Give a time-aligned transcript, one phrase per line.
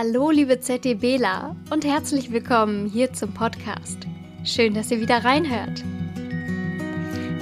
[0.00, 4.06] Hallo, liebe ZDBler und herzlich willkommen hier zum Podcast.
[4.44, 5.82] Schön, dass ihr wieder reinhört.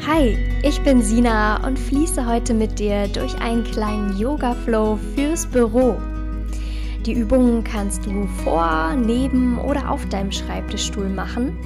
[0.06, 5.98] Hi, ich bin Sina und fließe heute mit dir durch einen kleinen Yoga-Flow fürs Büro.
[7.04, 11.58] Die Übungen kannst du vor, neben oder auf deinem Schreibtischstuhl machen.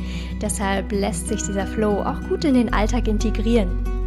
[0.43, 4.00] Deshalb lässt sich dieser Flow auch gut in den Alltag integrieren.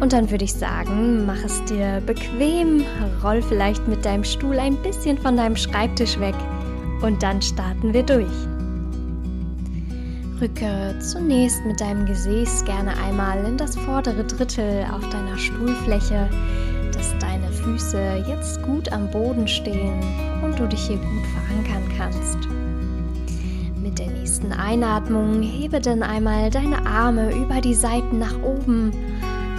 [0.00, 2.84] Und dann würde ich sagen, mach es dir bequem,
[3.22, 6.34] roll vielleicht mit deinem Stuhl ein bisschen von deinem Schreibtisch weg
[7.02, 8.26] und dann starten wir durch.
[10.40, 16.28] Rücke zunächst mit deinem Gesäß gerne einmal in das vordere Drittel auf deiner Stuhlfläche,
[16.92, 20.00] dass deine Füße jetzt gut am Boden stehen
[20.44, 22.38] und du dich hier gut verankern kannst.
[23.82, 28.92] Mit der nächsten Einatmung hebe dann einmal deine Arme über die Seiten nach oben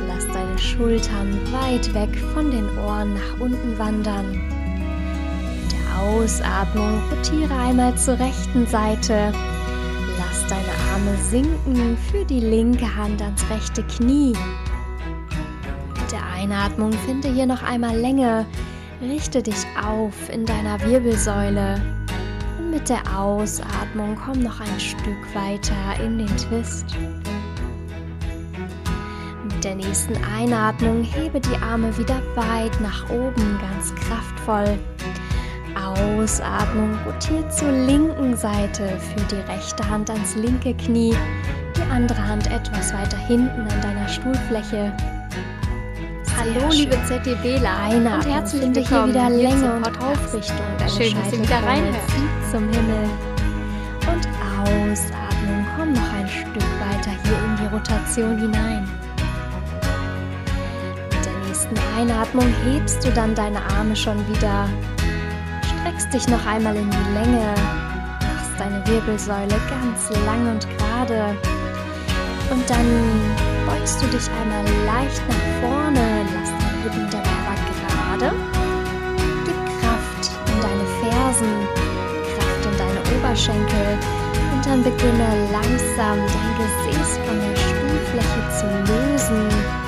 [0.07, 4.31] Lass deine Schultern weit weg von den Ohren nach unten wandern.
[4.31, 9.31] Mit der Ausatmung rotiere einmal zur rechten Seite.
[10.17, 14.33] Lass deine Arme sinken für die linke Hand ans rechte Knie.
[15.99, 18.45] Mit der Einatmung finde hier noch einmal Länge.
[19.01, 21.81] Richte dich auf in deiner Wirbelsäule.
[22.57, 26.95] Und mit der Ausatmung komm noch ein Stück weiter in den Twist.
[29.59, 34.79] Mit der nächsten Einatmung hebe die Arme wieder weit nach oben, ganz kraftvoll.
[35.75, 41.13] Ausatmung rotiert zur linken Seite, für die rechte Hand ans linke Knie,
[41.75, 44.95] die andere Hand etwas weiter hinten an deiner Stuhlfläche.
[46.37, 50.65] Hallo liebe ZDBler Einatmen und herzlich finde hier wieder Länge und Aufrichtung.
[50.77, 51.97] Deine Schön, dass ihr wieder reinhört.
[52.49, 53.09] zum Himmel.
[54.07, 54.25] Und
[54.61, 58.98] Ausatmung, komm noch ein Stück weiter hier in die Rotation hinein
[61.69, 64.67] nächsten Einatmung hebst du dann deine Arme schon wieder.
[65.63, 67.53] Streckst dich noch einmal in die Länge.
[68.21, 71.35] Machst deine Wirbelsäule ganz lang und gerade.
[72.49, 72.85] Und dann
[73.65, 76.25] beugst du dich einmal leicht nach vorne.
[76.33, 78.35] Lass deine Hüften dabei aber gerade.
[79.45, 81.67] Gib Kraft in deine Fersen,
[82.35, 83.97] Kraft in deine Oberschenkel.
[84.53, 89.78] Und dann beginne langsam dein Gesäß von der Stuhlfläche zu lösen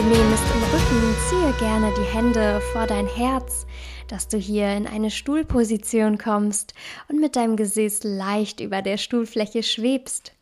[0.00, 3.66] unangenehm ist im Rücken, ziehe gerne die Hände vor dein Herz,
[4.08, 6.74] dass du hier in eine Stuhlposition kommst
[7.08, 10.32] und mit deinem Gesäß leicht über der Stuhlfläche schwebst.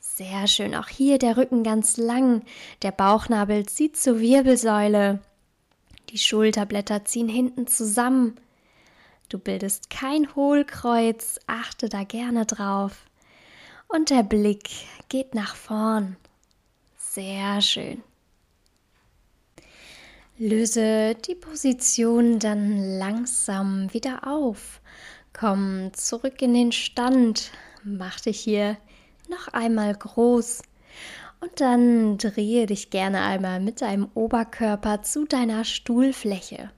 [0.00, 2.42] Sehr schön, auch hier der Rücken ganz lang,
[2.82, 5.20] der Bauchnabel zieht zur Wirbelsäule,
[6.10, 8.36] die Schulterblätter ziehen hinten zusammen.
[9.30, 13.06] Du bildest kein Hohlkreuz, achte da gerne drauf.
[13.88, 14.68] Und der Blick
[15.08, 16.16] geht nach vorn.
[16.98, 18.02] Sehr schön.
[20.38, 24.82] Löse die Position dann langsam wieder auf.
[25.32, 27.52] Komm zurück in den Stand.
[27.84, 28.76] Mach dich hier
[29.30, 30.60] noch einmal groß.
[31.40, 36.70] Und dann drehe dich gerne einmal mit deinem Oberkörper zu deiner Stuhlfläche.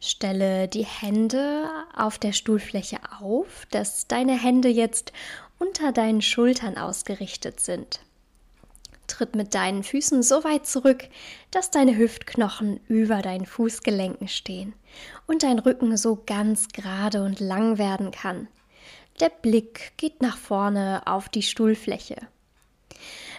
[0.00, 5.12] Stelle die Hände auf der Stuhlfläche auf, dass deine Hände jetzt
[5.60, 8.00] unter deinen Schultern ausgerichtet sind.
[9.06, 11.08] Tritt mit deinen Füßen so weit zurück,
[11.50, 14.74] dass deine Hüftknochen über deinen Fußgelenken stehen
[15.26, 18.48] und dein Rücken so ganz gerade und lang werden kann.
[19.20, 22.16] Der Blick geht nach vorne auf die Stuhlfläche.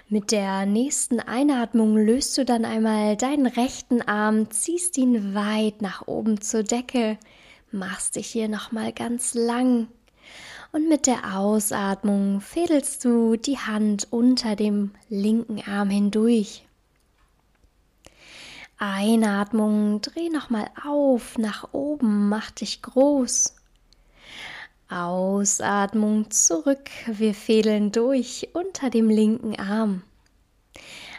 [0.07, 6.07] Mit der nächsten Einatmung löst du dann einmal deinen rechten Arm, ziehst ihn weit nach
[6.07, 7.17] oben zur Decke,
[7.71, 9.87] machst dich hier nochmal ganz lang
[10.75, 16.67] und mit der Ausatmung fädelst du die Hand unter dem linken Arm hindurch.
[18.77, 23.55] Einatmung, dreh nochmal auf, nach oben, mach dich groß.
[24.89, 30.01] Ausatmung zurück, wir fädeln durch unter dem linken Arm.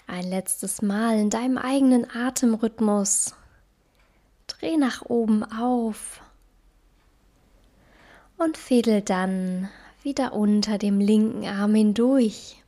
[0.07, 3.35] Ein letztes Mal in deinem eigenen Atemrhythmus.
[4.49, 6.21] Dreh nach oben auf
[8.39, 9.69] und fädel dann
[10.03, 12.63] wieder unter dem linken Arm hindurch.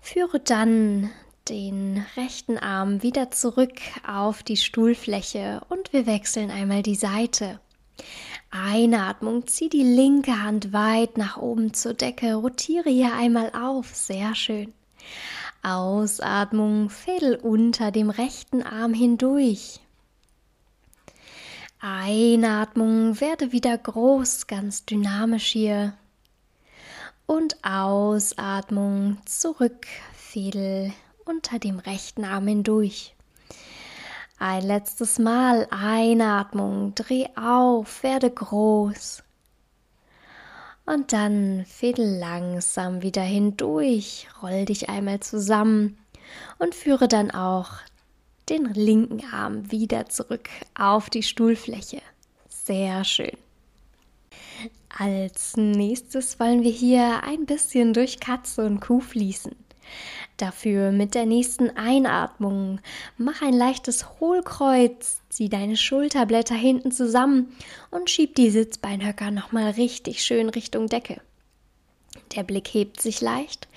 [0.00, 1.10] Führe dann
[1.48, 7.60] den rechten Arm wieder zurück auf die Stuhlfläche und wir wechseln einmal die Seite.
[8.50, 14.34] Einatmung, zieh die linke Hand weit nach oben zur Decke, rotiere hier einmal auf, sehr
[14.34, 14.72] schön.
[15.62, 19.80] Ausatmung, Fädel unter dem rechten Arm hindurch.
[21.86, 25.92] Einatmung, werde wieder groß, ganz dynamisch hier.
[27.26, 30.94] Und Ausatmung, zurück, Fädel
[31.26, 33.14] unter dem rechten Arm hindurch.
[34.38, 39.22] Ein letztes Mal Einatmung, dreh auf, werde groß.
[40.86, 45.98] Und dann fädel langsam wieder hindurch, roll dich einmal zusammen
[46.58, 47.72] und führe dann auch
[48.48, 52.02] den linken Arm wieder zurück auf die Stuhlfläche.
[52.48, 53.36] Sehr schön.
[54.96, 59.54] Als nächstes wollen wir hier ein bisschen durch Katze und Kuh fließen.
[60.36, 62.80] Dafür mit der nächsten Einatmung
[63.16, 67.54] mach ein leichtes Hohlkreuz, zieh deine Schulterblätter hinten zusammen
[67.90, 71.20] und schieb die Sitzbeinhöcker nochmal richtig schön Richtung Decke.
[72.34, 73.68] Der Blick hebt sich leicht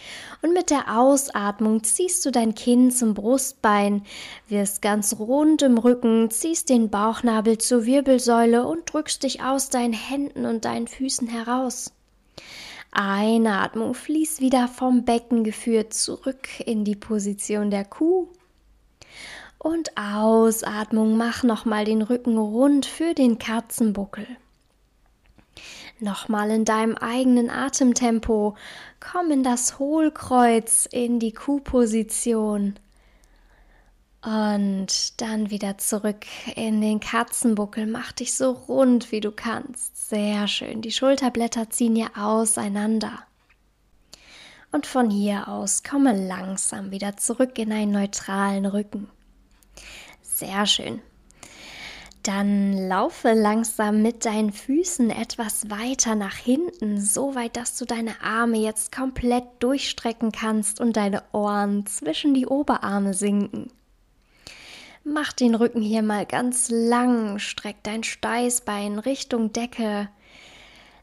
[0.41, 4.03] und mit der Ausatmung ziehst du dein Kinn zum Brustbein,
[4.47, 9.93] wirst ganz rund im Rücken, ziehst den Bauchnabel zur Wirbelsäule und drückst dich aus deinen
[9.93, 11.91] Händen und deinen Füßen heraus.
[12.91, 18.27] Einatmung fließt wieder vom Becken geführt zurück in die Position der Kuh.
[19.59, 24.25] Und Ausatmung mach nochmal den Rücken rund für den Katzenbuckel.
[25.99, 28.55] Nochmal in deinem eigenen Atemtempo.
[28.99, 32.75] Komm in das Hohlkreuz, in die Kuhposition.
[34.21, 37.87] Und dann wieder zurück in den Katzenbuckel.
[37.87, 40.09] Mach dich so rund, wie du kannst.
[40.09, 40.81] Sehr schön.
[40.81, 43.23] Die Schulterblätter ziehen hier auseinander.
[44.71, 49.09] Und von hier aus komme langsam wieder zurück in einen neutralen Rücken.
[50.21, 51.01] Sehr schön.
[52.27, 58.21] Dann laufe langsam mit deinen Füßen etwas weiter nach hinten, so weit, dass du deine
[58.21, 63.71] Arme jetzt komplett durchstrecken kannst und deine Ohren zwischen die Oberarme sinken.
[65.05, 70.09] Mach den Rücken hier mal ganz lang, streck dein Steißbein Richtung Decke.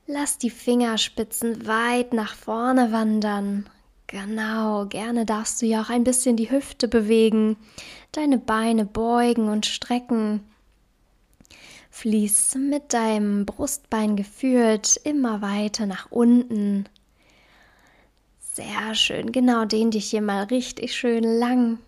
[0.06, 3.70] Lass die Fingerspitzen weit nach vorne wandern.
[4.08, 7.56] Genau, gerne darfst du ja auch ein bisschen die Hüfte bewegen,
[8.12, 10.42] deine Beine beugen und strecken.
[11.94, 16.88] Fließ mit deinem Brustbein geführt immer weiter nach unten.
[18.40, 21.78] Sehr schön, genau, dehn dich hier mal richtig schön lang.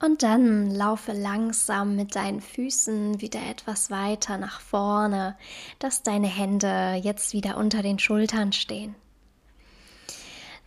[0.00, 5.36] Und dann laufe langsam mit deinen Füßen wieder etwas weiter nach vorne,
[5.78, 8.96] dass deine Hände jetzt wieder unter den Schultern stehen.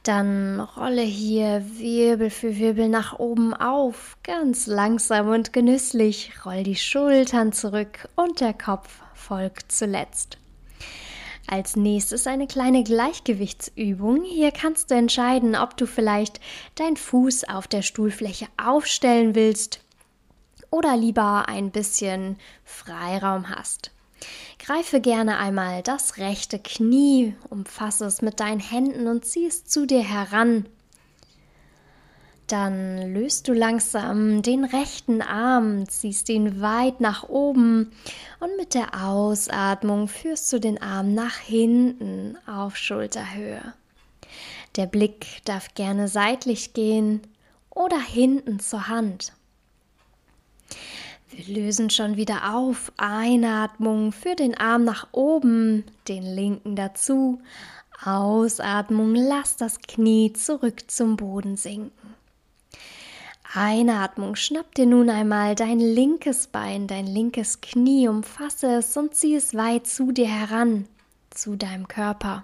[0.03, 6.33] Dann rolle hier Wirbel für Wirbel nach oben auf, ganz langsam und genüsslich.
[6.45, 10.37] Roll die Schultern zurück und der Kopf folgt zuletzt.
[11.47, 14.23] Als nächstes eine kleine Gleichgewichtsübung.
[14.23, 16.41] Hier kannst du entscheiden, ob du vielleicht
[16.75, 19.79] deinen Fuß auf der Stuhlfläche aufstellen willst
[20.69, 23.91] oder lieber ein bisschen Freiraum hast.
[24.65, 29.85] Greife gerne einmal das rechte Knie, umfasse es mit deinen Händen und zieh es zu
[29.85, 30.67] dir heran.
[32.47, 37.91] Dann löst du langsam den rechten Arm, ziehst ihn weit nach oben
[38.39, 43.73] und mit der Ausatmung führst du den Arm nach hinten auf Schulterhöhe.
[44.77, 47.19] Der Blick darf gerne seitlich gehen
[47.69, 49.33] oder hinten zur Hand.
[51.35, 52.91] Wir lösen schon wieder auf.
[52.97, 57.41] Einatmung für den Arm nach oben, den linken dazu.
[58.03, 62.13] Ausatmung, lass das Knie zurück zum Boden sinken.
[63.55, 69.35] Einatmung, schnapp dir nun einmal dein linkes Bein, dein linkes Knie, umfasse es und zieh
[69.35, 70.87] es weit zu dir heran,
[71.31, 72.43] zu deinem Körper.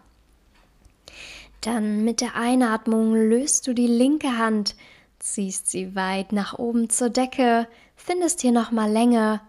[1.61, 4.75] Dann mit der Einatmung löst du die linke Hand,
[5.19, 9.41] ziehst sie weit nach oben zur Decke, findest hier nochmal Länge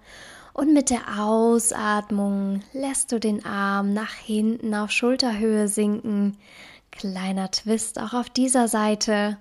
[0.53, 6.37] und mit der Ausatmung lässt du den Arm nach hinten auf Schulterhöhe sinken.
[6.91, 9.39] Kleiner Twist auch auf dieser Seite.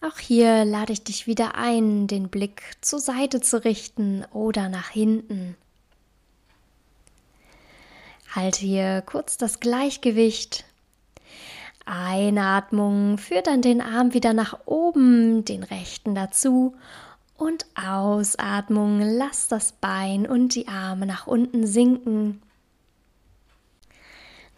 [0.00, 4.90] Auch hier lade ich dich wieder ein, den Blick zur Seite zu richten oder nach
[4.90, 5.56] hinten.
[8.34, 10.64] Halte hier kurz das Gleichgewicht
[11.84, 16.74] Einatmung führt dann den Arm wieder nach oben, den rechten dazu
[17.36, 22.40] und Ausatmung lass das Bein und die Arme nach unten sinken.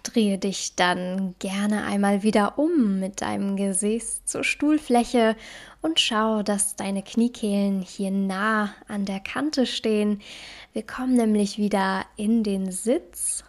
[0.02, 5.34] Drehe dich dann gerne einmal wieder um mit deinem Gesäß zur Stuhlfläche
[5.82, 10.20] und schau, dass deine Kniekehlen hier nah an der Kante stehen.
[10.72, 13.42] Wir kommen nämlich wieder in den Sitz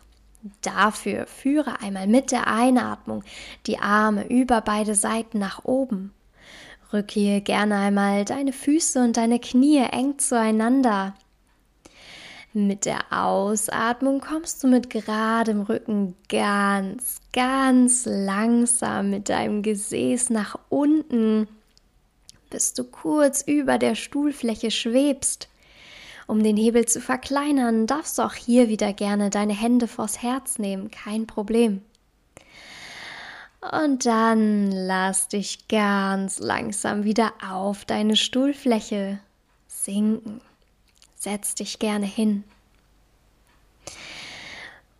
[0.61, 3.23] Dafür führe einmal mit der Einatmung
[3.65, 6.13] die Arme über beide Seiten nach oben.
[6.93, 11.15] Rücke hier gerne einmal deine Füße und deine Knie eng zueinander.
[12.53, 20.57] Mit der Ausatmung kommst du mit geradem Rücken ganz, ganz langsam mit deinem Gesäß nach
[20.69, 21.47] unten.
[22.49, 25.49] bis du kurz über der Stuhlfläche schwebst.
[26.27, 30.59] Um den Hebel zu verkleinern, darfst du auch hier wieder gerne deine Hände vors Herz
[30.59, 31.81] nehmen, kein Problem.
[33.71, 39.19] Und dann lass dich ganz langsam wieder auf deine Stuhlfläche
[39.67, 40.41] sinken.
[41.15, 42.43] Setz dich gerne hin.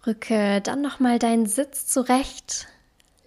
[0.06, 2.68] Rücke dann nochmal deinen Sitz zurecht.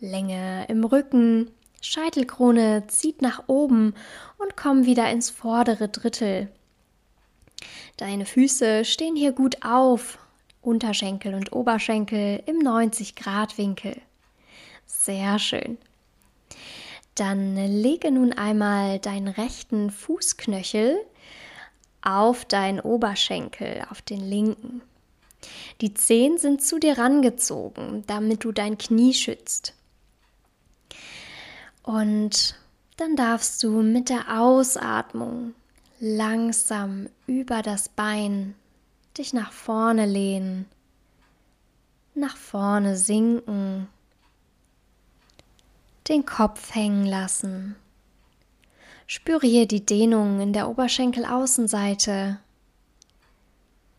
[0.00, 1.50] Länge im Rücken,
[1.82, 3.94] Scheitelkrone zieht nach oben
[4.38, 6.48] und komm wieder ins vordere Drittel.
[8.00, 10.16] Deine Füße stehen hier gut auf,
[10.62, 13.94] Unterschenkel und Oberschenkel im 90 Grad Winkel.
[14.86, 15.76] Sehr schön.
[17.14, 20.96] Dann lege nun einmal deinen rechten Fußknöchel
[22.00, 24.80] auf deinen Oberschenkel, auf den linken.
[25.82, 29.74] Die Zehen sind zu dir rangezogen, damit du dein Knie schützt.
[31.82, 32.58] Und
[32.96, 35.52] dann darfst du mit der Ausatmung
[36.00, 38.54] langsam über das Bein
[39.18, 40.64] dich nach vorne lehnen,
[42.14, 43.86] nach vorne sinken,
[46.08, 47.76] den Kopf hängen lassen.
[49.06, 52.38] Spüre hier die Dehnung in der Oberschenkelaußenseite.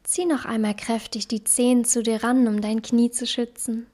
[0.03, 3.85] Zieh noch einmal kräftig die Zehen zu dir ran, um dein Knie zu schützen.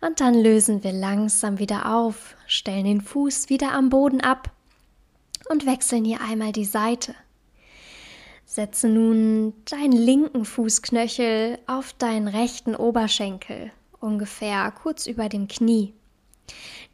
[0.00, 4.52] Und dann lösen wir langsam wieder auf, stellen den Fuß wieder am Boden ab
[5.48, 7.14] und wechseln hier einmal die Seite.
[8.44, 15.92] Setze nun deinen linken Fußknöchel auf deinen rechten Oberschenkel, ungefähr kurz über dem Knie.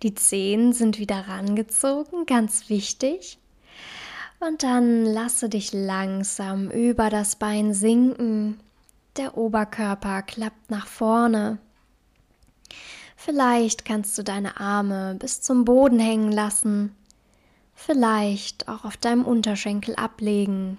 [0.02, 3.38] Die Zehen sind wieder rangezogen, ganz wichtig.
[4.40, 8.60] Und dann lasse dich langsam über das Bein sinken.
[9.16, 11.58] Der Oberkörper klappt nach vorne.
[13.16, 16.94] Vielleicht kannst du deine Arme bis zum Boden hängen lassen,
[17.74, 20.78] vielleicht auch auf deinem Unterschenkel ablegen.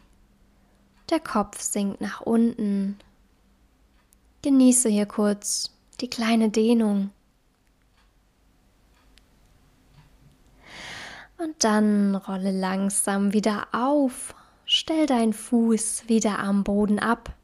[1.10, 2.98] Der Kopf sinkt nach unten.
[4.42, 5.72] Genieße hier kurz
[6.02, 7.12] die kleine Dehnung.
[11.38, 14.34] Und dann rolle langsam wieder auf,
[14.66, 17.36] stell deinen Fuß wieder am Boden ab.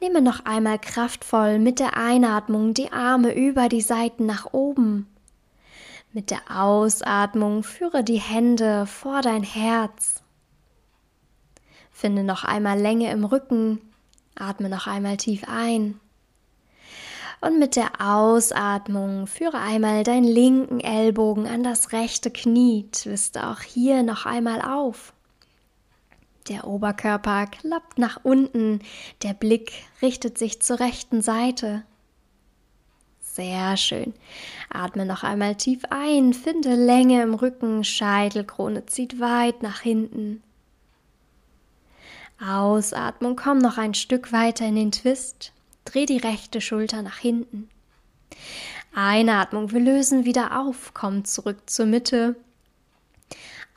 [0.00, 5.06] Nehme noch einmal kraftvoll mit der Einatmung die Arme über die Seiten nach oben.
[6.12, 10.24] Mit der Ausatmung führe die Hände vor dein Herz.
[11.92, 13.80] Finde noch einmal Länge im Rücken.
[14.34, 16.00] Atme noch einmal tief ein.
[17.40, 22.88] Und mit der Ausatmung führe einmal deinen linken Ellbogen an das rechte Knie.
[22.90, 25.12] Twiste auch hier noch einmal auf.
[26.48, 28.80] Der Oberkörper klappt nach unten,
[29.22, 31.84] der Blick richtet sich zur rechten Seite.
[33.32, 34.12] Sehr schön.
[34.70, 40.42] Atme noch einmal tief ein, finde Länge im Rücken, Scheitelkrone zieht weit nach hinten.
[42.44, 45.52] Ausatmung, komm noch ein Stück weiter in den Twist,
[45.84, 47.68] dreh die rechte Schulter nach hinten.
[48.94, 52.34] Einatmung, wir lösen wieder auf, komm zurück zur Mitte,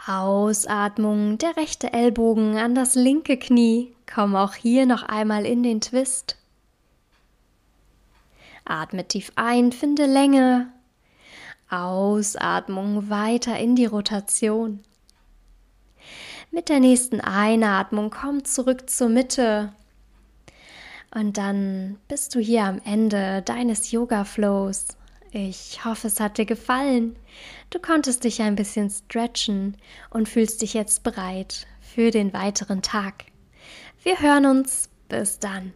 [0.06, 3.94] Ausatmung, der rechte Ellbogen an das linke Knie.
[4.12, 6.38] Komm auch hier noch einmal in den Twist.
[8.65, 10.72] Atme tief ein, finde Länge.
[11.70, 14.84] Ausatmung weiter in die Rotation.
[16.51, 19.74] Mit der nächsten Einatmung komm zurück zur Mitte.
[21.15, 24.89] Und dann bist du hier am Ende deines Yoga-Flows.
[25.32, 27.15] Ich hoffe, es hat dir gefallen.
[27.72, 29.77] Du konntest dich ein bisschen stretchen
[30.12, 33.25] und fühlst dich jetzt bereit für den weiteren Tag.
[34.03, 34.89] Wir hören uns.
[35.10, 35.74] Bis dann.